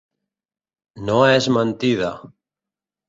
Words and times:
No 1.09 1.19
és 1.33 1.49
mentida. 1.59 2.11